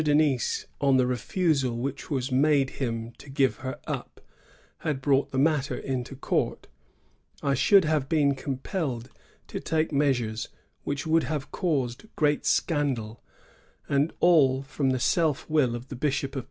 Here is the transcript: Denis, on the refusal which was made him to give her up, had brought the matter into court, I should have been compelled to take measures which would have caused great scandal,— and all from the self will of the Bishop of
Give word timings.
Denis, 0.03 0.65
on 0.79 0.97
the 0.97 1.05
refusal 1.05 1.77
which 1.77 2.09
was 2.09 2.31
made 2.31 2.71
him 2.81 3.11
to 3.19 3.29
give 3.29 3.57
her 3.57 3.79
up, 3.85 4.19
had 4.79 4.99
brought 4.99 5.29
the 5.29 5.37
matter 5.37 5.77
into 5.77 6.15
court, 6.15 6.65
I 7.43 7.53
should 7.53 7.85
have 7.85 8.09
been 8.09 8.33
compelled 8.33 9.11
to 9.47 9.59
take 9.59 9.91
measures 9.91 10.47
which 10.85 11.05
would 11.05 11.25
have 11.25 11.51
caused 11.51 12.05
great 12.15 12.47
scandal,— 12.47 13.21
and 13.87 14.11
all 14.19 14.63
from 14.63 14.89
the 14.89 14.99
self 14.99 15.47
will 15.47 15.75
of 15.75 15.89
the 15.89 15.95
Bishop 15.95 16.35
of 16.35 16.39